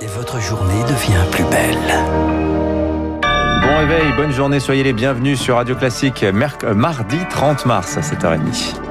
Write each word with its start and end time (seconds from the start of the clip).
Et 0.00 0.06
votre 0.06 0.40
journée 0.40 0.82
devient 0.84 1.24
plus 1.30 1.44
belle. 1.44 1.78
Bon 3.62 3.76
réveil, 3.78 4.12
bonne 4.16 4.32
journée, 4.32 4.60
soyez 4.60 4.82
les 4.84 4.92
bienvenus 4.92 5.40
sur 5.40 5.56
Radio 5.56 5.74
Classique, 5.74 6.22
merc- 6.32 6.64
euh, 6.64 6.74
mardi 6.74 7.18
30 7.30 7.66
mars 7.66 7.96
à 7.96 8.00
7h30.– 8.00 8.74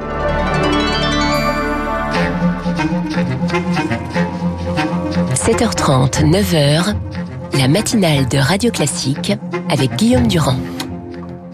7h30, 5.35 6.23
9h, 6.29 6.93
la 7.57 7.67
matinale 7.67 8.27
de 8.27 8.37
Radio 8.37 8.71
Classique 8.71 9.33
avec 9.69 9.95
Guillaume 9.95 10.27
Durand. 10.27 10.57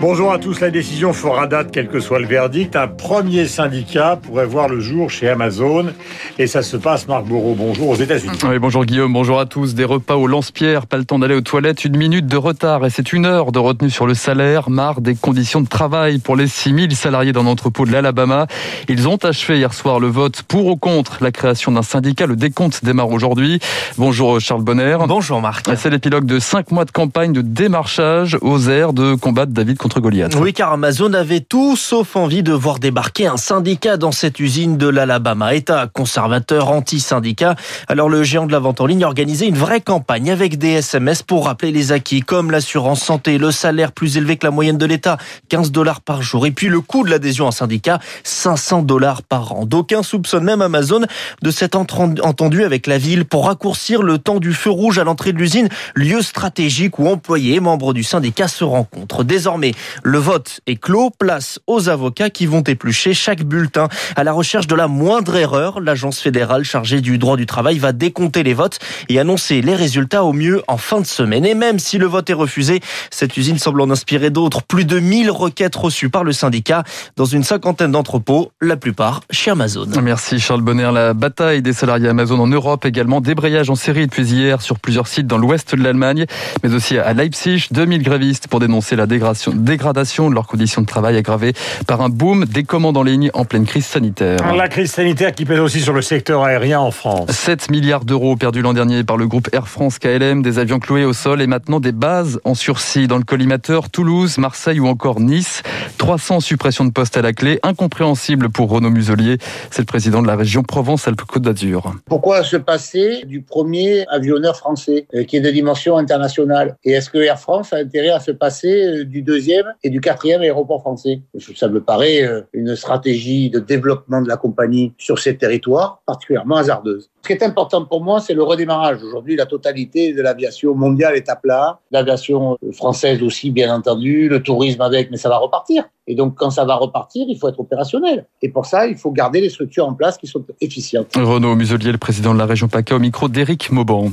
Bonjour 0.06 0.34
à 0.34 0.38
tous. 0.38 0.60
La 0.60 0.70
décision 0.70 1.14
fera 1.14 1.48
date, 1.48 1.70
quel 1.72 1.88
que 1.88 2.02
soit 2.02 2.20
le 2.20 2.28
verdict. 2.28 2.76
Un 2.76 2.90
premier 2.90 3.48
syndicat 3.48 4.20
pourrait 4.22 4.46
voir 4.46 4.68
le 4.68 4.82
jour 4.82 5.10
chez 5.10 5.30
Amazon. 5.30 5.94
Et 6.38 6.46
ça 6.46 6.62
se 6.62 6.76
passe, 6.76 7.08
Marc 7.08 7.24
Bourreau, 7.24 7.56
bonjour 7.58 7.88
aux 7.88 7.96
États-Unis. 7.96 8.38
Oui, 8.44 8.60
bonjour 8.60 8.84
Guillaume, 8.84 9.14
bonjour 9.14 9.40
à 9.40 9.46
tous. 9.46 9.76
Des 9.76 9.86
repas 9.86 10.16
au 10.16 10.28
lance-pierre, 10.28 10.88
pas 10.88 10.98
le 10.98 11.06
temps 11.06 11.20
d'aller 11.20 11.36
aux 11.36 11.42
toilettes, 11.42 11.86
une 11.86 11.96
minute 11.96 12.28
de 12.28 12.36
retard 12.36 12.86
et 12.86 12.90
c'est 12.90 13.14
une 13.14 13.26
heure 13.26 13.54
de 13.54 13.60
retenue 13.60 13.90
sur 13.90 14.06
le 14.06 14.14
salaire, 14.14 14.70
marre 14.70 15.00
des 15.00 15.16
conditions 15.16 15.62
de 15.62 15.70
travail 15.70 16.20
pour 16.20 16.36
les 16.36 16.48
6000 16.48 16.94
salariés 16.98 17.32
d'un 17.32 17.46
entrepôt 17.46 17.86
de 17.86 17.94
l'Alabama. 17.94 18.48
Ils 18.90 19.08
ont 19.08 19.16
achevé 19.24 19.60
hier 19.60 19.74
soir 19.74 20.02
le 20.02 20.08
vote 20.08 20.44
pour 20.44 20.66
ou 20.66 20.76
contre 20.76 21.20
la 21.22 21.32
création 21.32 21.72
d'un 21.72 21.82
syndicat. 21.82 22.26
Le 22.26 22.36
décompte 22.36 22.84
démarre 22.84 23.12
aujourd'hui. 23.12 23.62
Bonjour 23.98 24.42
Charles 24.42 24.64
Bonner. 24.64 24.98
Bonjour 25.08 25.40
Marc. 25.40 25.70
C'est 25.78 25.90
l'épilogue 25.90 26.26
de 26.26 26.40
5 26.40 26.72
mois 26.72 26.84
de 26.84 26.92
campagne 26.92 27.32
de 27.32 27.40
démarchage 27.40 28.38
aux 28.42 28.68
airs 28.68 28.92
de 28.92 29.16
combattre 29.16 29.54
David 29.54 29.78
contre 29.78 29.93
Oui, 30.40 30.54
car 30.54 30.72
Amazon 30.72 31.14
avait 31.14 31.40
tout 31.40 31.76
sauf 31.76 32.16
envie 32.16 32.44
de 32.44 32.54
voir 32.54 32.80
débarquer 32.80 33.28
un 33.28 33.38
syndicat 33.38 33.98
dans 33.98 34.12
cette 34.12 34.40
usine 34.40 34.78
de 34.78 34.88
l'Alabama. 34.88 35.54
État 35.56 35.88
conservateur, 35.88 36.70
anti-syndicat. 36.70 37.56
Alors 37.88 38.10
le 38.10 38.24
géant 38.24 38.46
de 38.46 38.52
la 38.52 38.60
vente 38.60 38.82
en 38.82 38.86
ligne 38.86 39.04
a 39.04 39.08
organisé 39.08 39.46
une 39.46 39.58
vraie 39.58 39.82
campagne 39.82 40.32
avec 40.32 40.58
des 40.58 40.70
SMS 40.70 41.22
pour 41.22 41.46
rappeler 41.46 41.72
les 41.72 41.92
acquis, 41.92 42.22
comme 42.22 42.52
l'assurance 42.52 43.02
santé, 43.02 43.38
le 43.38 43.52
salaire 43.52 43.92
plus 43.92 44.18
élevé 44.18 44.38
que 44.38 44.46
la 44.46 44.52
moyenne 44.52 44.78
de 44.78 44.86
l'État, 44.86 45.18
15 45.50 45.72
dollars 45.72 46.02
par 46.02 46.22
jour. 46.22 46.46
Et 46.46 46.52
puis 46.52 46.68
le 46.68 46.82
coût 46.82 47.04
de 47.04 47.10
l'adhésion 47.10 47.46
à 47.46 47.50
un 47.50 47.52
syndicat, 47.52 48.00
500 48.24 48.84
dollars 48.84 49.22
par 49.22 49.54
an. 49.54 49.66
D'aucuns 49.66 50.04
soupçonnent 50.04 50.44
même 50.44 50.62
Amazon 50.62 51.02
de 51.42 51.52
s'être 51.52 51.76
entendu 51.76 52.64
avec 52.64 52.88
la 52.88 52.98
ville 52.98 53.26
pour 53.26 53.46
raccourcir 53.48 54.02
le 54.02 54.18
temps 54.18 54.40
du 54.40 54.54
feu 54.54 54.70
rouge 54.70 54.98
à 54.98 55.04
l'entrée 55.04 55.34
de 55.34 55.38
l'usine, 55.38 55.70
lieu 55.96 56.22
stratégique 56.22 57.00
où 57.00 57.08
employés 57.08 57.56
et 57.56 57.60
membres 57.60 57.94
du 57.94 58.04
syndicat 58.04 58.48
se 58.48 58.64
rencontrent. 58.64 59.24
Désormais, 59.24 59.74
le 60.04 60.18
vote 60.18 60.62
est 60.68 60.76
clos, 60.76 61.10
place 61.10 61.60
aux 61.68 61.90
avocats 61.90 62.30
qui 62.30 62.46
vont 62.46 62.62
éplucher 62.62 63.14
chaque 63.14 63.44
bulletin. 63.44 63.88
À 64.16 64.24
la 64.24 64.32
recherche 64.32 64.68
de 64.68 64.76
la 64.76 64.88
moindre 64.88 65.36
erreur, 65.36 65.80
l'agence 65.80 66.20
fédérale 66.20 66.64
chargée 66.64 67.02
du 67.02 67.18
droit 67.18 67.38
du 67.38 67.46
travail 67.46 67.80
va 67.80 67.92
décompter 67.92 68.44
les 68.44 68.54
votes 68.54 68.80
et 69.10 69.20
annoncer 69.20 69.62
les 69.62 69.76
résultats 69.76 70.24
au 70.24 70.34
mieux 70.34 70.62
en 70.68 70.78
fin 70.78 71.02
de 71.02 71.06
semaine. 71.06 71.46
Et 71.46 71.56
même 71.56 71.80
si 71.80 71.98
le 71.98 72.06
vote 72.06 72.30
est 72.30 72.34
refusé, 72.34 72.82
cette 73.12 73.36
usine 73.38 73.58
semble 73.58 73.82
en 73.82 73.90
inspirer 73.90 74.30
d'autres. 74.30 74.64
Plus 74.64 74.86
de 74.86 75.00
1000 75.00 75.32
requêtes 75.32 75.76
reçues 75.76 76.10
par 76.10 76.24
le 76.24 76.32
syndicat 76.32 76.84
dans 77.16 77.26
une 77.26 77.44
cinquantaine 77.44 77.92
d'entrepôts, 77.92 78.52
la 78.62 78.78
plupart 78.78 79.22
chez 79.32 79.52
Amazon. 79.52 79.88
Merci 80.02 80.40
Charles 80.40 80.62
Bonner. 80.62 80.92
La 80.94 81.14
bataille 81.14 81.62
des 81.62 81.74
salariés 81.74 82.10
Amazon 82.10 82.40
en 82.40 82.48
Europe 82.48 82.86
également. 82.86 83.22
Débrayage 83.22 83.70
en 83.70 83.76
série 83.76 84.08
depuis 84.08 84.24
hier 84.24 84.62
sur 84.62 84.80
plusieurs 84.80 85.08
sites 85.08 85.28
dans 85.28 85.38
l'ouest 85.38 85.76
de 85.76 85.84
l'Allemagne, 85.84 86.26
mais 86.64 86.74
aussi 86.74 86.98
à 86.98 87.14
Leipzig. 87.14 87.68
2000 87.72 88.04
grévistes 88.04 88.48
pour 88.48 88.60
dénoncer 88.60 88.96
la 88.96 89.06
dégradation, 89.06 89.54
dégradation 89.74 90.30
de 90.30 90.36
leurs 90.36 90.46
conditions 90.46 90.84
de 90.84 90.86
travail 90.86 91.18
aggravées 91.18 91.54
par 91.88 92.02
un 92.02 92.10
boom 92.10 92.46
des 92.46 92.64
commandes 92.64 92.96
en 92.96 93.02
ligne 93.02 93.32
en 93.34 93.44
pleine 93.44 93.66
crise 93.66 93.88
sanitaire. 93.88 94.38
La 94.56 94.68
crise 94.68 94.92
sanitaire 94.92 95.34
qui 95.34 95.46
pèse 95.46 95.60
aussi 95.60 95.80
sur 95.80 95.94
le 95.94 96.04
secteur 96.04 96.44
aérien 96.44 96.80
en 96.80 96.92
France. 96.92 97.32
7 97.32 97.72
milliards 97.72 98.06
d'euros 98.06 98.36
perdus 98.36 98.62
l'an 98.62 98.74
dernier 98.74 99.04
par 99.04 99.18
le 99.18 99.28
groupe 99.28 99.50
Air 99.52 99.68
France 99.68 99.98
KLM, 99.98 100.44
des 100.44 100.60
avions 100.60 100.78
cloués 100.78 101.06
au 101.06 101.14
sol 101.14 101.42
et 101.42 101.48
maintenant 101.48 101.80
des 101.80 101.92
bases 101.92 102.40
en 102.44 102.54
sursis 102.54 103.08
dans 103.08 103.18
le 103.18 103.24
collimateur 103.24 103.90
Toulouse, 103.90 104.38
Marseille 104.38 104.80
ou 104.80 104.86
encore 104.86 105.20
Nice. 105.20 105.64
300 105.98 106.42
suppressions 106.42 106.86
de 106.86 106.92
postes 106.92 107.18
à 107.18 107.24
la 107.24 107.34
clé, 107.34 107.60
incompréhensible 107.64 108.50
pour 108.50 108.70
Renaud 108.70 108.92
Muselier, 108.92 109.40
c'est 109.72 109.82
le 109.82 109.88
président 109.88 110.22
de 110.22 110.28
la 110.28 110.36
région 110.36 110.62
Provence-Alpes-Côte 110.62 111.42
d'Azur. 111.42 111.94
Pourquoi 112.06 112.44
se 112.44 112.58
passer 112.58 113.24
du 113.26 113.42
premier 113.42 114.06
avionneur 114.10 114.56
français 114.56 115.08
euh, 115.16 115.24
qui 115.24 115.38
est 115.38 115.42
de 115.42 115.50
dimension 115.50 115.98
internationale? 115.98 116.76
Et 116.84 116.92
est-ce 116.92 117.10
que 117.10 117.18
Air 117.18 117.40
France 117.40 117.74
a 117.74 117.78
intérêt 117.78 118.10
à 118.10 118.20
se 118.20 118.32
passer 118.32 118.84
euh, 118.84 119.06
du 119.06 119.24
deuxième 119.24 119.53
et 119.84 119.90
du 119.90 120.02
quatrième 120.02 120.42
aéroport 120.42 120.82
français 120.82 121.22
Ça 121.56 121.68
me 121.68 121.82
paraît 121.82 122.24
euh, 122.24 122.42
une 122.54 122.76
stratégie 122.76 123.50
de 123.50 123.60
développement 123.60 124.22
de 124.22 124.28
la 124.28 124.38
compagnie 124.38 124.94
sur 124.98 125.20
ces 125.20 125.38
territoires 125.38 126.02
particulièrement 126.06 126.58
hasardeuse. 126.58 127.10
Ce 127.26 127.28
qui 127.30 127.34
est 127.42 127.44
important 127.46 127.86
pour 127.86 128.04
moi, 128.04 128.20
c'est 128.20 128.34
le 128.34 128.44
redémarrage. 128.44 129.02
Aujourd'hui, 129.02 129.38
la 129.38 129.46
totalité 129.46 130.12
de 130.12 130.22
l'aviation 130.22 130.76
mondiale 130.76 131.16
est 131.16 131.30
à 131.30 131.38
plat, 131.38 131.80
l'aviation 131.90 132.58
française 132.74 133.24
aussi, 133.24 133.50
bien 133.50 133.74
entendu, 133.74 134.28
le 134.28 134.44
tourisme 134.44 134.82
avec, 134.82 135.10
mais 135.10 135.16
ça 135.16 135.30
va 135.30 135.38
repartir. 135.38 135.86
Et 136.06 136.16
donc, 136.16 136.36
quand 136.36 136.50
ça 136.50 136.66
va 136.66 136.76
repartir, 136.76 137.26
il 137.30 137.38
faut 137.38 137.48
être 137.48 137.62
opérationnel. 137.62 138.26
Et 138.42 138.50
pour 138.50 138.66
ça, 138.66 138.88
il 138.88 138.98
faut 138.98 139.12
garder 139.12 139.40
les 139.40 139.50
structures 139.50 139.88
en 139.88 139.94
place 139.94 140.18
qui 140.18 140.28
sont 140.28 140.44
efficientes. 140.60 141.14
Renaud 141.16 141.56
Muselier, 141.56 141.94
le 141.94 141.98
président 141.98 142.34
de 142.34 142.40
la 142.40 142.46
région 142.46 142.68
PACA, 142.68 142.98
au 142.98 143.00
micro 143.00 143.30
d'Éric 143.30 143.72
Mauban. 143.72 144.10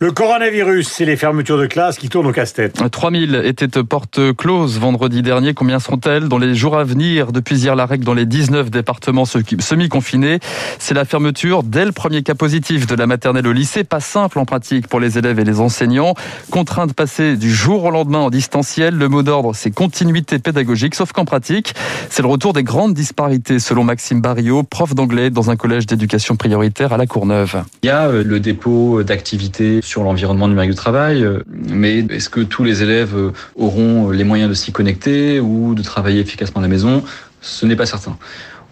Le 0.00 0.10
coronavirus, 0.10 0.88
c'est 0.88 1.04
les 1.04 1.16
fermetures 1.16 1.58
de 1.58 1.66
classes 1.66 1.96
qui 1.96 2.08
tournent 2.08 2.26
au 2.26 2.32
casse-tête. 2.32 2.80
3000 2.90 3.42
étaient 3.44 3.68
portes 3.84 4.34
closes 4.36 4.80
vendredi 4.80 5.22
dernier. 5.22 5.54
Combien 5.54 5.78
seront-elles 5.78 6.28
dans 6.28 6.38
les 6.38 6.56
jours 6.56 6.76
à 6.76 6.82
venir 6.82 7.30
Depuis 7.30 7.56
hier, 7.56 7.76
la 7.76 7.86
règle 7.86 8.04
dans 8.04 8.14
les 8.14 8.26
19 8.26 8.70
départements 8.70 9.24
semi-confinés, 9.24 10.40
c'est 10.80 10.94
la 10.94 11.04
fermeture 11.04 11.62
dès 11.62 11.84
le 11.84 11.92
premier 11.92 12.24
cas 12.24 12.34
positif 12.48 12.86
de 12.86 12.94
la 12.94 13.06
maternelle 13.06 13.46
au 13.46 13.52
lycée. 13.52 13.84
Pas 13.84 14.00
simple 14.00 14.38
en 14.38 14.46
pratique 14.46 14.88
pour 14.88 15.00
les 15.00 15.18
élèves 15.18 15.38
et 15.38 15.44
les 15.44 15.60
enseignants. 15.60 16.14
Contraint 16.50 16.86
de 16.86 16.94
passer 16.94 17.36
du 17.36 17.52
jour 17.52 17.84
au 17.84 17.90
lendemain 17.90 18.20
en 18.20 18.30
distanciel. 18.30 18.94
Le 18.94 19.06
mot 19.10 19.22
d'ordre, 19.22 19.54
c'est 19.54 19.70
continuité 19.70 20.38
pédagogique, 20.38 20.94
sauf 20.94 21.12
qu'en 21.12 21.26
pratique, 21.26 21.74
c'est 22.08 22.22
le 22.22 22.28
retour 22.28 22.54
des 22.54 22.62
grandes 22.62 22.94
disparités, 22.94 23.58
selon 23.58 23.84
Maxime 23.84 24.22
Barriot, 24.22 24.62
prof 24.62 24.94
d'anglais 24.94 25.28
dans 25.28 25.50
un 25.50 25.56
collège 25.56 25.84
d'éducation 25.84 26.36
prioritaire 26.36 26.94
à 26.94 26.96
La 26.96 27.06
Courneuve. 27.06 27.64
Il 27.82 27.88
y 27.88 27.90
a 27.90 28.08
euh, 28.08 28.24
le 28.24 28.40
dépôt 28.40 29.02
d'activités 29.02 29.82
sur 29.82 30.02
l'environnement 30.02 30.48
numérique 30.48 30.70
du 30.70 30.76
travail, 30.76 31.22
euh, 31.22 31.42
mais 31.68 31.98
est-ce 31.98 32.30
que 32.30 32.40
tous 32.40 32.64
les 32.64 32.82
élèves 32.82 33.14
euh, 33.14 33.32
auront 33.56 34.08
les 34.08 34.24
moyens 34.24 34.48
de 34.48 34.54
s'y 34.54 34.72
connecter 34.72 35.38
ou 35.38 35.74
de 35.74 35.82
travailler 35.82 36.20
efficacement 36.20 36.60
à 36.60 36.62
la 36.62 36.68
maison? 36.68 37.04
Ce 37.42 37.66
n'est 37.66 37.76
pas 37.76 37.84
certain. 37.84 38.16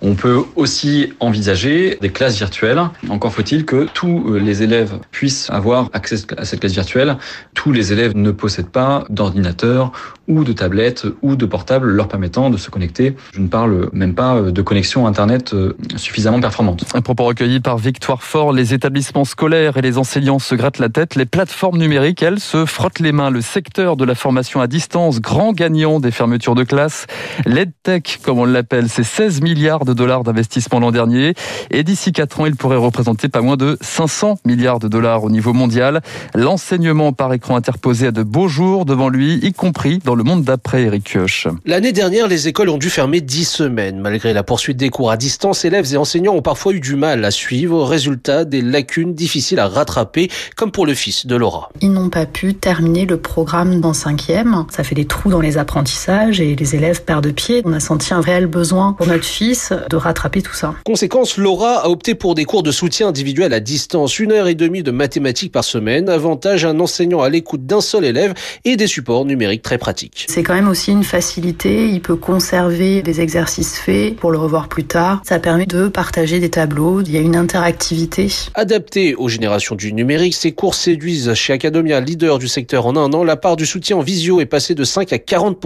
On 0.02 0.14
peut 0.14 0.42
aussi 0.56 1.12
envisager 1.20 1.96
des 2.00 2.10
classes 2.10 2.36
virtuelles. 2.36 2.82
Encore 3.08 3.32
faut-il 3.32 3.64
que 3.64 3.86
tous 3.94 4.34
les 4.34 4.62
élèves 4.62 4.98
puissent 5.10 5.48
avoir 5.50 5.88
accès 5.94 6.16
à 6.36 6.44
cette 6.44 6.60
classe 6.60 6.72
virtuelle. 6.72 7.16
Tous 7.54 7.72
les 7.72 7.92
élèves 7.92 8.14
ne 8.14 8.30
possèdent 8.30 8.68
pas 8.68 9.04
d'ordinateur 9.08 9.92
ou 10.28 10.44
de 10.44 10.52
tablette 10.52 11.06
ou 11.22 11.36
de 11.36 11.46
portable 11.46 11.88
leur 11.88 12.08
permettant 12.08 12.50
de 12.50 12.56
se 12.56 12.68
connecter. 12.70 13.16
Je 13.32 13.40
ne 13.40 13.48
parle 13.48 13.88
même 13.92 14.14
pas 14.14 14.42
de 14.42 14.62
connexion 14.62 15.06
Internet 15.06 15.54
suffisamment 15.96 16.40
performante. 16.40 16.84
Un 16.94 17.00
propos 17.00 17.24
recueilli 17.24 17.60
par 17.60 17.78
Victoire 17.78 18.22
Fort. 18.22 18.52
Les 18.52 18.74
établissements 18.74 19.24
scolaires 19.24 19.78
et 19.78 19.82
les 19.82 19.96
enseignants 19.96 20.38
se 20.38 20.54
grattent 20.54 20.78
la 20.78 20.90
tête. 20.90 21.14
Les 21.14 21.26
plateformes 21.26 21.78
numériques, 21.78 22.22
elles, 22.22 22.40
se 22.40 22.66
frottent 22.66 23.00
les 23.00 23.12
mains. 23.12 23.30
Le 23.30 23.40
secteur 23.40 23.96
de 23.96 24.04
la 24.04 24.14
formation 24.14 24.60
à 24.60 24.66
distance, 24.66 25.20
grand 25.20 25.52
gagnant 25.52 26.00
des 26.00 26.10
fermetures 26.10 26.54
de 26.54 26.64
classe. 26.64 27.06
L'EdTech, 27.46 28.20
comme 28.22 28.38
on 28.38 28.44
l'appelle, 28.44 28.88
c'est 28.90 29.04
16 29.04 29.40
milliards 29.40 29.85
de 29.86 29.94
dollars 29.94 30.22
d'investissement 30.22 30.80
l'an 30.80 30.90
dernier. 30.90 31.32
Et 31.70 31.82
d'ici 31.82 32.12
4 32.12 32.40
ans, 32.40 32.46
il 32.46 32.56
pourrait 32.56 32.76
représenter 32.76 33.30
pas 33.30 33.40
moins 33.40 33.56
de 33.56 33.78
500 33.80 34.40
milliards 34.44 34.78
de 34.78 34.88
dollars 34.88 35.24
au 35.24 35.30
niveau 35.30 35.54
mondial. 35.54 36.02
L'enseignement 36.34 37.12
par 37.12 37.32
écran 37.32 37.56
interposé 37.56 38.08
a 38.08 38.10
de 38.10 38.22
beaux 38.22 38.48
jours 38.48 38.84
devant 38.84 39.08
lui, 39.08 39.38
y 39.42 39.52
compris 39.52 39.98
dans 40.04 40.14
le 40.14 40.24
monde 40.24 40.44
d'après, 40.44 40.82
Eric 40.82 41.04
Kioch. 41.04 41.48
L'année 41.64 41.92
dernière, 41.92 42.28
les 42.28 42.48
écoles 42.48 42.68
ont 42.68 42.78
dû 42.78 42.90
fermer 42.90 43.20
10 43.20 43.44
semaines. 43.44 44.00
Malgré 44.00 44.32
la 44.32 44.42
poursuite 44.42 44.76
des 44.76 44.90
cours 44.90 45.10
à 45.10 45.16
distance, 45.16 45.64
élèves 45.64 45.94
et 45.94 45.96
enseignants 45.96 46.34
ont 46.34 46.42
parfois 46.42 46.72
eu 46.72 46.80
du 46.80 46.96
mal 46.96 47.24
à 47.24 47.30
suivre. 47.30 47.84
Résultat, 47.84 48.44
des 48.44 48.60
lacunes 48.60 49.14
difficiles 49.14 49.60
à 49.60 49.68
rattraper, 49.68 50.30
comme 50.56 50.72
pour 50.72 50.86
le 50.86 50.94
fils 50.94 51.26
de 51.26 51.36
Laura. 51.36 51.70
Ils 51.80 51.92
n'ont 51.92 52.10
pas 52.10 52.26
pu 52.26 52.54
terminer 52.54 53.06
le 53.06 53.16
programme 53.16 53.80
dans 53.80 53.92
cinquième. 53.92 54.64
Ça 54.70 54.82
fait 54.82 54.94
des 54.94 55.06
trous 55.06 55.30
dans 55.30 55.40
les 55.40 55.58
apprentissages 55.58 56.40
et 56.40 56.56
les 56.56 56.74
élèves 56.74 57.02
perdent 57.04 57.32
pied. 57.32 57.62
On 57.64 57.72
a 57.72 57.80
senti 57.80 58.12
un 58.12 58.20
réel 58.20 58.46
besoin 58.46 58.92
pour 58.92 59.06
notre 59.06 59.24
fils 59.24 59.72
de 59.88 59.96
rattraper 59.96 60.42
tout 60.42 60.54
ça. 60.54 60.74
Conséquence, 60.84 61.36
Laura 61.36 61.84
a 61.84 61.88
opté 61.88 62.14
pour 62.14 62.34
des 62.34 62.44
cours 62.44 62.62
de 62.62 62.70
soutien 62.70 63.08
individuel 63.08 63.52
à 63.52 63.60
distance, 63.60 64.18
une 64.18 64.32
heure 64.32 64.48
et 64.48 64.54
demie 64.54 64.82
de 64.82 64.90
mathématiques 64.90 65.52
par 65.52 65.64
semaine. 65.64 66.08
Avantage, 66.08 66.64
un 66.64 66.78
enseignant 66.80 67.20
à 67.22 67.28
l'écoute 67.28 67.66
d'un 67.66 67.80
seul 67.80 68.04
élève 68.04 68.34
et 68.64 68.76
des 68.76 68.86
supports 68.86 69.24
numériques 69.24 69.62
très 69.62 69.78
pratiques. 69.78 70.26
C'est 70.28 70.42
quand 70.42 70.54
même 70.54 70.68
aussi 70.68 70.92
une 70.92 71.04
facilité. 71.04 71.88
Il 71.88 72.00
peut 72.00 72.16
conserver 72.16 73.02
des 73.02 73.20
exercices 73.20 73.78
faits 73.78 74.16
pour 74.16 74.30
le 74.30 74.38
revoir 74.38 74.68
plus 74.68 74.84
tard. 74.84 75.22
Ça 75.26 75.38
permet 75.38 75.66
de 75.66 75.88
partager 75.88 76.40
des 76.40 76.50
tableaux. 76.50 77.00
Il 77.02 77.12
y 77.12 77.16
a 77.16 77.20
une 77.20 77.36
interactivité. 77.36 78.28
Adapté 78.54 79.14
aux 79.14 79.28
générations 79.28 79.74
du 79.74 79.92
numérique, 79.92 80.34
ces 80.34 80.52
cours 80.52 80.74
séduisent 80.74 81.34
chez 81.34 81.52
Academia, 81.52 82.00
leader 82.00 82.38
du 82.38 82.48
secteur 82.48 82.86
en 82.86 82.96
un 82.96 83.12
an. 83.12 83.24
La 83.24 83.36
part 83.36 83.56
du 83.56 83.66
soutien 83.66 83.96
en 83.96 84.00
visio 84.00 84.40
est 84.40 84.46
passée 84.46 84.74
de 84.74 84.84
5 84.84 85.12
à 85.12 85.18
40 85.18 85.56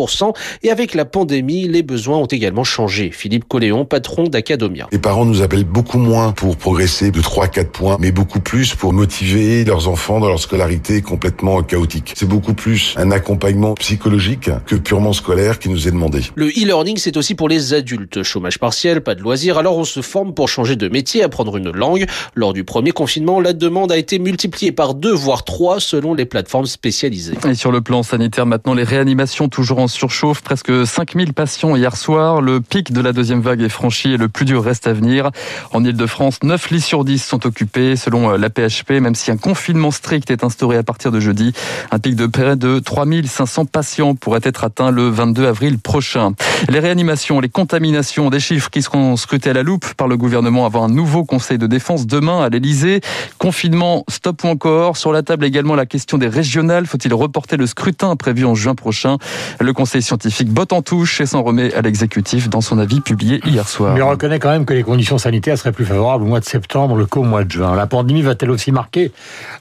et 0.63 0.71
avec 0.71 0.95
la 0.95 1.05
pandémie, 1.05 1.69
les 1.69 1.83
besoins 1.83 2.19
ont 2.19 2.27
également 2.27 2.65
changé. 2.65 3.11
Philippe 3.13 3.47
Colléon, 3.49 3.85
patron 4.01 4.25
d'Acadomia. 4.25 4.89
Les 4.93 4.99
parents 4.99 5.27
nous 5.27 5.43
appellent 5.43 5.65
beaucoup 5.65 5.99
moins 5.99 6.33
pour 6.33 6.57
progresser 6.57 7.11
de 7.11 7.21
3-4 7.21 7.67
points, 7.67 7.97
mais 8.01 8.13
beaucoup 8.13 8.41
plus 8.41 8.75
pour 8.75 8.95
motiver 8.95 9.63
leurs 9.63 9.89
enfants 9.89 10.21
dans 10.21 10.29
leur 10.29 10.41
scolarité 10.41 11.03
complètement 11.03 11.63
chaotique. 11.63 12.15
C'est 12.17 12.27
beaucoup 12.27 12.55
plus 12.55 12.95
un 12.97 13.11
accompagnement 13.11 13.75
psychologique 13.75 14.49
que 14.65 14.77
purement 14.77 15.13
scolaire 15.13 15.59
qui 15.59 15.69
nous 15.69 15.87
est 15.87 15.91
demandé. 15.91 16.23
Le 16.35 16.49
e-learning, 16.49 16.97
c'est 16.97 17.19
aussi 17.19 17.35
pour 17.35 17.51
les 17.51 17.75
adultes. 17.75 18.23
Chômage 18.23 18.59
partiel, 18.59 19.03
pas 19.03 19.15
de 19.15 19.21
loisirs, 19.21 19.59
alors 19.59 19.77
on 19.77 19.85
se 19.85 20.01
forme 20.01 20.33
pour 20.33 20.49
changer 20.49 20.77
de 20.77 20.89
métier, 20.89 21.23
apprendre 21.23 21.59
une 21.59 21.71
langue. 21.71 22.07
Lors 22.35 22.55
du 22.55 22.65
premier 22.65 22.93
confinement, 22.93 23.39
la 23.39 23.53
demande 23.53 23.93
a 23.93 23.99
été 23.99 24.19
multipliée 24.19 24.73
par 24.73 24.95
deux, 24.95 25.13
voire 25.13 25.45
trois, 25.45 25.79
selon 25.79 26.15
les 26.15 26.25
plateformes 26.25 26.65
spécialisées. 26.65 27.35
Et 27.47 27.55
sur 27.55 27.71
le 27.71 27.83
plan 27.83 28.03
sanitaire, 28.03 28.47
maintenant, 28.47 28.73
les 28.73 28.85
réanimations 28.85 29.51
toujours 29.51 29.79
en 29.79 29.89
surchauffe. 29.89 30.41
Presque 30.41 30.87
5000 30.87 31.35
patients 31.35 31.77
hier 31.77 31.99
soir. 31.99 32.41
Le 32.41 32.63
pic 32.63 32.93
de 32.93 33.03
la 33.03 33.13
deuxième 33.13 33.43
vague 33.43 33.61
est 33.61 33.69
franchi 33.69 33.90
et 34.07 34.17
le 34.17 34.29
plus 34.29 34.45
dur 34.45 34.63
reste 34.65 34.87
à 34.87 34.93
venir. 34.93 35.31
En 35.73 35.85
Ile-de-France, 35.85 36.39
9 36.43 36.71
lits 36.71 36.81
sur 36.81 37.05
10 37.05 37.19
sont 37.19 37.47
occupés, 37.47 37.97
selon 37.97 38.31
la 38.31 38.49
PHP, 38.49 38.93
même 39.01 39.15
si 39.15 39.31
un 39.31 39.37
confinement 39.37 39.91
strict 39.91 40.31
est 40.31 40.45
instauré 40.45 40.77
à 40.77 40.83
partir 40.83 41.13
de 41.13 41.21
jeudi. 41.21 41.53
Un 41.91 41.99
pic 41.99 42.17
de 42.17 42.27
près 42.27 42.57
de 42.57 42.79
3500 42.79 43.67
patients 43.67 44.15
pourrait 44.15 44.41
être 44.45 44.65
atteint 44.65 44.91
le 44.91 45.09
22 45.09 45.47
avril 45.47 45.79
prochain. 45.79 46.33
Les 46.69 46.79
réanimations, 46.79 47.41
les 47.41 47.49
contaminations, 47.49 48.31
des 48.31 48.41
chiffres 48.41 48.71
qui 48.71 48.83
seront 48.83 49.17
scrutés 49.17 49.51
à 49.51 49.53
la 49.53 49.63
loupe 49.63 49.95
par 49.95 50.09
le 50.09 50.17
gouvernement 50.17 50.67
avant 50.67 50.85
un 50.85 50.89
nouveau 50.89 51.25
conseil 51.25 51.59
de 51.59 51.67
défense 51.67 52.07
demain 52.07 52.43
à 52.43 52.49
l'Elysée. 52.49 53.01
Confinement, 53.39 54.05
stop 54.09 54.45
ou 54.45 54.49
encore. 54.49 54.97
Sur 54.97 55.13
la 55.13 55.23
table 55.23 55.45
également 55.45 55.75
la 55.75 55.87
question 55.87 56.19
des 56.19 56.29
régionales. 56.29 56.87
Faut-il 56.87 57.13
reporter 57.15 57.57
le 57.57 57.67
scrutin 57.67 58.17
prévu 58.17 58.45
en 58.45 58.55
juin 58.55 58.75
prochain? 58.75 59.19
Le 59.59 59.73
conseil 59.73 60.03
scientifique 60.03 60.49
botte 60.49 60.73
en 60.73 60.83
touche 60.83 61.21
et 61.21 61.27
s'en 61.27 61.43
remet 61.43 61.73
à 61.75 61.83
l'exécutif 61.83 62.49
dans 62.49 62.61
son 62.61 62.79
avis 62.79 63.01
publié 63.01 63.41
hier 63.45 63.69
soir. 63.69 63.80
Mais 63.81 64.03
on 64.03 64.11
reconnaît 64.11 64.39
quand 64.39 64.51
même 64.51 64.65
que 64.65 64.75
les 64.75 64.83
conditions 64.83 65.19
sanitaires 65.19 65.59
seraient 65.59 65.73
plus 65.73 65.85
favorables 65.85 66.25
au 66.25 66.27
mois 66.27 66.41
de 66.41 66.45
septembre 66.45 67.05
qu'au 67.05 67.23
mois 67.23 67.45
de 67.45 67.51
juin. 67.51 67.75
La 67.75 67.87
pandémie 67.87 68.23
va-t-elle 68.23 68.51
aussi 68.51 68.73
marquer 68.73 69.13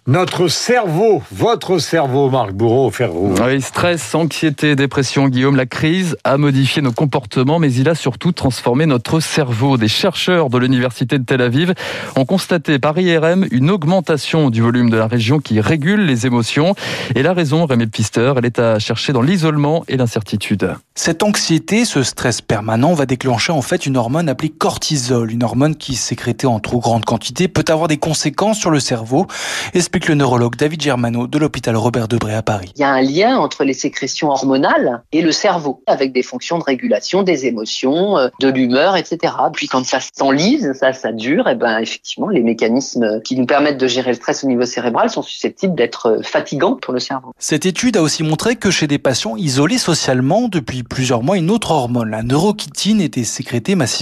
notre 0.08 0.48
cerveau, 0.48 1.22
votre 1.32 1.80
cerveau, 1.80 2.30
Marc 2.30 2.52
Bourreau, 2.54 2.90
Ferro 2.92 3.34
Oui, 3.44 3.62
stress, 3.62 4.16
anxiété, 4.16 4.76
dépression, 4.76 5.28
Guillaume, 5.28 5.56
la 5.56 5.66
crise 5.66 6.18
a 6.24 6.38
modifié 6.38 6.82
nos 6.82 6.92
comportements, 6.92 7.60
mais 7.60 7.72
il 7.74 7.88
a 7.90 7.96
surtout 7.96 8.32
transformé 8.32 8.86
notre 8.86 9.20
cerveau. 9.20 9.78
Des 9.78 9.88
chercheurs 9.88 10.50
de 10.50 10.58
l'université 10.58 11.20
de 11.20 11.24
Tel 11.24 11.42
Aviv 11.42 11.74
ont 12.16 12.26
constaté 12.26 12.80
par 12.80 12.98
IRM 12.98 13.46
une 13.52 13.70
augmentation 13.70 14.50
du 14.50 14.62
volume 14.62 14.90
de 14.90 14.98
la 14.98 15.08
région 15.08 15.40
qui 15.40 15.60
régule 15.60 16.06
les 16.06 16.26
émotions. 16.26 16.76
Et 17.16 17.24
la 17.24 17.34
raison, 17.34 17.66
Rémi 17.66 17.88
Pister, 17.88 18.34
elle 18.38 18.46
est 18.46 18.60
à 18.60 18.80
chercher 18.80 19.14
dans 19.14 19.22
l'isolement 19.22 19.84
et 19.88 19.98
l'incertitude. 19.98 20.74
Cette 20.96 21.24
anxiété, 21.24 21.86
ce 21.86 22.04
stress 22.04 22.42
permanent 22.42 22.94
va 22.94 23.06
déclencher 23.06 23.52
en 23.52 23.62
fait 23.62 23.86
une 23.86 23.96
hormone 23.96 24.09
appelée 24.16 24.50
cortisol, 24.50 25.32
une 25.32 25.44
hormone 25.44 25.76
qui 25.76 25.96
sécrétée 25.96 26.48
en 26.48 26.60
trop 26.60 26.80
grande 26.80 27.06
quantité 27.06 27.48
peut 27.48 27.66
avoir 27.70 27.88
des 27.88 27.98
conséquences 27.98 28.58
sur 28.58 28.72
le 28.72 28.80
cerveau, 28.80 29.28
explique 29.74 30.08
le 30.08 30.16
neurologue 30.16 30.56
David 30.56 30.82
Germano 30.82 31.28
de 31.28 31.38
l'hôpital 31.38 31.76
Robert 31.76 32.08
Debré 32.08 32.34
à 32.34 32.42
Paris. 32.42 32.72
Il 32.76 32.82
y 32.82 32.84
a 32.84 32.90
un 32.90 33.02
lien 33.02 33.38
entre 33.38 33.64
les 33.64 33.74
sécrétions 33.74 34.30
hormonales 34.30 35.04
et 35.12 35.22
le 35.22 35.32
cerveau, 35.32 35.84
avec 35.86 36.12
des 36.12 36.24
fonctions 36.24 36.58
de 36.58 36.64
régulation 36.64 37.22
des 37.24 37.46
émotions, 37.46 38.18
euh, 38.18 38.30
de 38.40 38.48
l'humeur, 38.48 38.96
etc. 38.96 39.34
Puis 39.54 39.68
quand 39.68 39.86
ça 39.86 40.00
s'enlise, 40.00 40.74
ça, 40.74 40.94
ça 40.94 41.12
dure, 41.12 41.48
et 41.48 41.56
ben 41.56 41.78
effectivement, 41.78 42.30
les 42.30 42.42
mécanismes 42.42 43.22
qui 43.22 43.36
nous 43.36 43.46
permettent 43.46 43.80
de 43.80 43.88
gérer 43.88 44.12
le 44.12 44.16
stress 44.16 44.44
au 44.44 44.48
niveau 44.48 44.66
cérébral 44.66 45.10
sont 45.10 45.22
susceptibles 45.22 45.76
d'être 45.76 46.08
euh, 46.08 46.22
fatigants 46.24 46.76
pour 46.76 46.94
le 46.94 47.00
cerveau. 47.00 47.32
Cette 47.38 47.66
étude 47.66 47.98
a 47.98 48.02
aussi 48.02 48.24
montré 48.24 48.56
que 48.56 48.72
chez 48.72 48.88
des 48.88 48.98
patients 48.98 49.36
isolés 49.38 49.78
socialement 49.78 50.48
depuis 50.48 50.84
plusieurs 50.84 51.22
mois, 51.22 51.38
une 51.38 51.52
autre 51.52 51.72
hormone, 51.72 52.10
la 52.10 52.24
neurochitine, 52.24 53.02
était 53.02 53.24
sécrétée 53.24 53.76
massivement. 53.76 53.99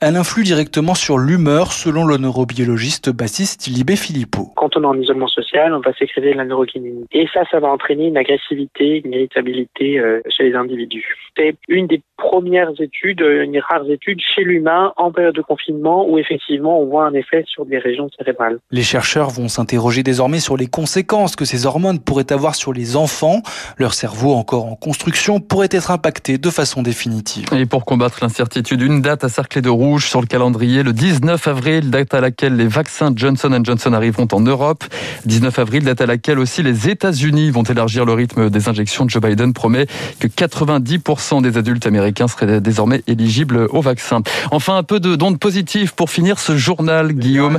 Elle 0.00 0.16
influe 0.16 0.44
directement 0.44 0.94
sur 0.94 1.18
l'humeur, 1.18 1.72
selon 1.72 2.04
le 2.04 2.16
neurobiologiste 2.16 3.10
bassiste 3.10 3.66
Libé 3.66 3.96
Philippot. 3.96 4.50
Quand 4.56 4.76
on 4.76 4.82
est 4.82 4.86
en 4.86 4.98
isolement 4.98 5.28
social, 5.28 5.74
on 5.74 5.80
va 5.80 5.92
sécréter 5.94 6.32
de 6.32 6.36
la 6.36 6.44
neurokinine. 6.44 7.04
Et 7.12 7.26
ça, 7.32 7.42
ça 7.50 7.60
va 7.60 7.68
entraîner 7.68 8.08
une 8.08 8.16
agressivité, 8.16 9.02
une 9.04 9.12
irritabilité 9.12 9.98
euh, 9.98 10.20
chez 10.28 10.44
les 10.44 10.54
individus. 10.54 11.16
C'est 11.36 11.56
une 11.68 11.86
des 11.86 12.00
premières 12.16 12.70
études, 12.80 13.20
une 13.20 13.52
des 13.52 13.60
rares 13.60 13.88
études 13.90 14.20
chez 14.20 14.42
l'humain 14.42 14.92
en 14.96 15.10
période 15.10 15.34
de 15.34 15.42
confinement 15.42 16.08
où 16.08 16.18
effectivement 16.18 16.80
on 16.80 16.86
voit 16.86 17.06
un 17.06 17.14
effet 17.14 17.44
sur 17.46 17.66
des 17.66 17.78
régions 17.78 18.08
cérébrales. 18.16 18.58
Les 18.70 18.82
chercheurs 18.82 19.30
vont 19.30 19.48
s'interroger 19.48 20.02
désormais 20.02 20.40
sur 20.40 20.56
les 20.56 20.66
conséquences 20.66 21.36
que 21.36 21.44
ces 21.44 21.66
hormones 21.66 21.98
pourraient 21.98 22.32
avoir 22.32 22.54
sur 22.54 22.72
les 22.72 22.96
enfants. 22.96 23.42
Leur 23.78 23.94
cerveau, 23.94 24.32
encore 24.34 24.66
en 24.66 24.76
construction, 24.76 25.40
pourrait 25.40 25.68
être 25.70 25.90
impacté 25.90 26.38
de 26.38 26.50
façon 26.50 26.82
définitive. 26.82 27.46
Et 27.52 27.66
pour 27.66 27.84
combattre 27.84 28.18
l'incertitude, 28.22 28.80
une 28.80 29.00
date 29.00 29.24
à 29.24 29.28
cercler 29.28 29.62
de 29.62 29.70
rouge 29.70 30.08
sur 30.08 30.20
le 30.20 30.26
calendrier, 30.26 30.82
le 30.82 30.92
19 30.92 31.48
avril, 31.48 31.90
date 31.90 32.14
à 32.14 32.20
laquelle 32.20 32.56
les 32.56 32.68
vaccins 32.68 33.12
Johnson 33.14 33.58
Johnson 33.62 33.92
arriveront 33.92 34.28
en 34.32 34.40
Europe. 34.40 34.84
19 35.26 35.58
avril, 35.58 35.84
date 35.84 36.00
à 36.00 36.06
laquelle 36.06 36.38
aussi 36.38 36.62
les 36.62 36.88
États-Unis 36.88 37.50
vont 37.50 37.62
élargir 37.64 38.04
le 38.04 38.12
rythme 38.12 38.50
des 38.50 38.68
injections. 38.68 39.08
Joe 39.08 39.22
Biden 39.22 39.52
promet 39.52 39.86
que 40.20 40.28
90% 40.28 41.42
des 41.42 41.56
adultes 41.56 41.86
américains 41.86 42.03
seraient 42.28 42.60
désormais 42.60 43.02
éligibles 43.06 43.66
au 43.70 43.80
vaccin. 43.80 44.22
Enfin, 44.50 44.76
un 44.76 44.82
peu 44.82 45.00
de 45.00 45.16
d'ondes 45.16 45.38
positives 45.38 45.94
pour 45.94 46.10
finir 46.10 46.38
ce 46.38 46.56
journal, 46.56 47.12
Guillaume. 47.12 47.58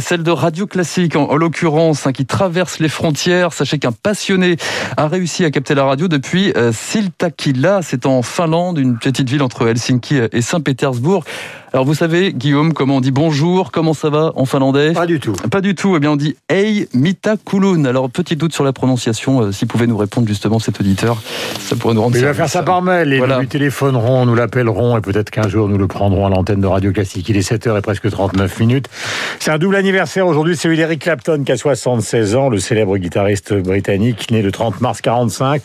Celle 0.00 0.22
de 0.22 0.30
Radio 0.30 0.66
Classique, 0.66 1.16
en, 1.16 1.36
l'occurrence, 1.36 2.06
hein, 2.06 2.12
qui 2.12 2.26
traverse 2.26 2.78
les 2.78 2.88
frontières. 2.88 3.52
Sachez 3.52 3.78
qu'un 3.78 3.92
passionné 3.92 4.56
a 4.96 5.08
réussi 5.08 5.44
à 5.44 5.50
capter 5.50 5.74
la 5.74 5.84
radio 5.84 6.08
depuis 6.08 6.52
euh, 6.56 6.72
Siltakila. 6.72 7.80
C'est 7.82 8.06
en 8.06 8.22
Finlande, 8.22 8.78
une 8.78 8.98
petite 8.98 9.28
ville 9.28 9.42
entre 9.42 9.68
Helsinki 9.68 10.16
et 10.32 10.42
Saint-Pétersbourg. 10.42 11.24
Alors 11.74 11.84
vous 11.86 11.94
savez, 11.94 12.32
Guillaume, 12.32 12.72
comment 12.72 12.98
on 12.98 13.00
dit 13.00 13.10
bonjour, 13.10 13.72
comment 13.72 13.94
ça 13.94 14.08
va 14.08 14.30
en 14.36 14.44
finlandais 14.44 14.92
Pas 14.92 15.06
du 15.06 15.18
tout. 15.18 15.32
Pas 15.50 15.60
du 15.60 15.74
tout. 15.74 15.94
Eh 15.96 15.98
bien, 15.98 16.12
on 16.12 16.16
dit 16.16 16.36
Ei 16.48 16.86
Mita 16.94 17.34
Kulun. 17.36 17.84
Alors, 17.84 18.08
petit 18.08 18.36
doute 18.36 18.52
sur 18.54 18.62
la 18.62 18.72
prononciation. 18.72 19.40
Euh, 19.42 19.50
S'il 19.50 19.66
pouvait 19.66 19.88
nous 19.88 19.96
répondre 19.96 20.28
justement 20.28 20.60
cet 20.60 20.78
auditeur, 20.80 21.20
ça 21.58 21.74
pourrait 21.74 21.94
nous 21.94 22.02
rendre. 22.02 22.14
Mais 22.14 22.20
il 22.20 22.26
va 22.26 22.32
faire 22.32 22.48
ça 22.48 22.62
par 22.62 22.80
mail 22.80 23.12
et 23.12 23.18
Voilà. 23.18 23.34
nous 23.34 23.40
lui 23.40 23.48
téléphonerons, 23.48 24.24
nous 24.24 24.36
l'appellerons 24.36 24.96
et 24.96 25.00
peut-être 25.00 25.30
qu'un 25.30 25.48
jour 25.48 25.68
nous 25.68 25.76
le 25.76 25.88
prendrons 25.88 26.24
à 26.24 26.28
l'antenne 26.30 26.60
de 26.60 26.66
Radio 26.68 26.92
Classique. 26.92 27.28
Il 27.28 27.36
est 27.36 27.40
7h 27.50 27.76
et 27.76 27.82
presque 27.82 28.08
39 28.08 28.60
minutes. 28.60 28.86
C'est 29.40 29.50
un 29.50 29.58
double 29.58 29.74
anniversaire 29.74 30.28
aujourd'hui, 30.28 30.56
celui 30.56 30.76
d'Eric 30.76 31.00
Clapton 31.00 31.42
qui 31.44 31.50
a 31.50 31.56
76 31.56 32.36
ans, 32.36 32.50
le 32.50 32.60
célèbre 32.60 32.96
guitariste 32.98 33.52
britannique 33.52 34.30
né 34.30 34.42
le 34.42 34.52
30 34.52 34.80
mars 34.80 35.00
45 35.00 35.60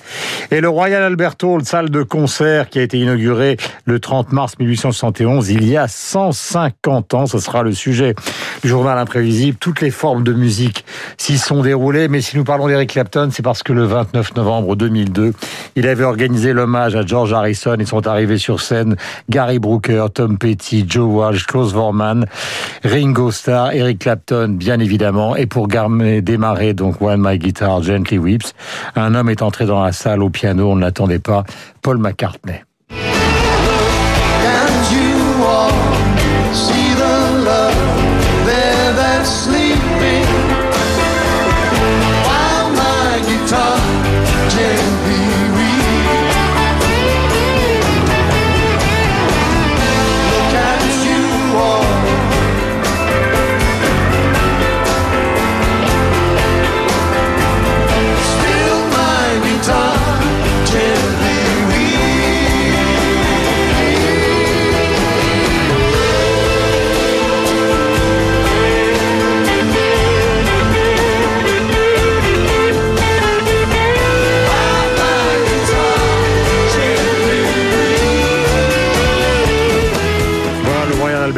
et 0.49 0.59
le 0.59 0.69
Royal 0.69 1.03
Albert 1.03 1.35
Hall, 1.43 1.63
salle 1.65 1.91
de 1.91 2.01
concert 2.01 2.69
qui 2.69 2.79
a 2.79 2.81
été 2.81 2.97
inaugurée 2.97 3.57
le 3.85 3.99
30 3.99 4.31
mars 4.31 4.53
1871, 4.57 5.51
il 5.51 5.67
y 5.69 5.77
a 5.77 5.87
150 5.99 7.13
ans. 7.13 7.25
Ce 7.25 7.39
sera 7.39 7.61
le 7.61 7.73
sujet 7.73 8.15
du 8.63 8.69
journal 8.69 8.97
imprévisible. 8.97 9.57
Toutes 9.59 9.81
les 9.81 9.91
formes 9.91 10.23
de 10.23 10.33
musique 10.33 10.85
s'y 11.17 11.37
sont 11.37 11.61
déroulées, 11.61 12.07
mais 12.07 12.21
si 12.21 12.37
nous 12.37 12.43
parlons 12.43 12.67
d'Eric 12.67 12.91
Clapton, 12.91 13.29
c'est 13.31 13.43
parce 13.43 13.63
que 13.63 13.73
le 13.73 13.83
29 13.83 14.35
novembre 14.35 14.75
2002, 14.75 15.33
il 15.75 15.87
avait 15.87 16.05
organisé 16.05 16.53
l'hommage 16.53 16.95
à 16.95 17.05
George 17.05 17.33
Harrison 17.33 17.75
et 17.77 17.85
sont 17.85 18.07
arrivés 18.07 18.37
sur 18.37 18.61
scène 18.61 18.95
Gary 19.29 19.59
Brooker, 19.59 20.07
Tom 20.13 20.37
Petty, 20.37 20.85
Joe 20.87 21.07
Walsh, 21.07 21.45
Klaus 21.45 21.73
Vorman, 21.73 22.25
Ringo 22.83 23.31
Starr, 23.31 23.73
Eric 23.73 23.99
Clapton, 23.99 24.55
bien 24.57 24.79
évidemment. 24.79 25.35
Et 25.35 25.45
pour 25.45 25.67
démarrer 25.67 26.73
donc 26.73 27.01
When 27.01 27.19
My 27.21 27.37
Guitar 27.37 27.83
Gently 27.83 28.17
Weeps, 28.17 28.53
un 28.95 29.15
homme 29.15 29.29
est 29.29 29.41
entré 29.41 29.65
dans 29.65 29.83
la 29.83 29.91
salle 29.91 30.23
au 30.23 30.29
piano, 30.29 30.71
on 30.71 30.75
ne 30.75 30.81
l'attendait 30.81 31.19
pas, 31.19 31.43
Paul 31.81 31.97
McCartney. 31.97 32.61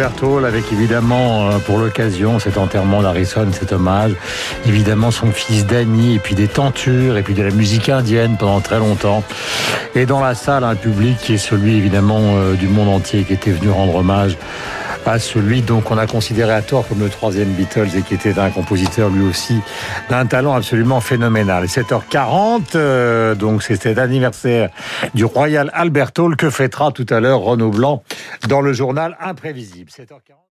Avec 0.01 0.71
évidemment 0.73 1.51
euh, 1.51 1.59
pour 1.59 1.77
l'occasion 1.77 2.39
cet 2.39 2.57
enterrement 2.57 3.03
d'Harrison, 3.03 3.47
cet 3.51 3.71
hommage, 3.71 4.13
évidemment 4.65 5.11
son 5.11 5.31
fils 5.31 5.67
Danny 5.67 6.15
et 6.15 6.19
puis 6.19 6.33
des 6.33 6.47
tentures 6.47 7.17
et 7.17 7.21
puis 7.21 7.35
de 7.35 7.43
la 7.43 7.51
musique 7.51 7.87
indienne 7.87 8.35
pendant 8.39 8.61
très 8.61 8.79
longtemps. 8.79 9.23
Et 9.93 10.07
dans 10.07 10.19
la 10.19 10.33
salle, 10.33 10.63
un 10.63 10.73
public 10.73 11.19
qui 11.19 11.35
est 11.35 11.37
celui 11.37 11.75
évidemment 11.75 12.19
euh, 12.19 12.55
du 12.55 12.67
monde 12.67 12.89
entier 12.89 13.23
qui 13.25 13.33
était 13.33 13.51
venu 13.51 13.69
rendre 13.69 13.93
hommage 13.93 14.37
à 15.05 15.19
celui 15.19 15.61
donc 15.61 15.85
qu'on 15.85 15.97
a 15.97 16.07
considéré 16.07 16.53
à 16.53 16.61
tort 16.61 16.87
comme 16.87 16.99
le 16.99 17.09
troisième 17.09 17.49
Beatles 17.49 17.89
et 17.97 18.01
qui 18.01 18.13
était 18.13 18.37
un 18.37 18.49
compositeur 18.49 19.09
lui 19.09 19.25
aussi 19.25 19.59
d'un 20.09 20.25
talent 20.25 20.55
absolument 20.55 21.01
phénoménal. 21.01 21.65
7h40, 21.65 22.75
euh, 22.75 23.35
donc 23.35 23.63
c'était 23.63 23.93
l'anniversaire 23.93 24.69
du 25.13 25.25
Royal 25.25 25.69
Albert 25.73 26.11
Hall 26.17 26.35
que 26.35 26.49
fêtera 26.49 26.91
tout 26.91 27.05
à 27.09 27.19
l'heure 27.19 27.39
Renaud 27.39 27.71
Blanc 27.71 28.03
dans 28.47 28.61
le 28.61 28.73
journal 28.73 29.17
Imprévisible. 29.19 29.89
7h40. 29.89 30.41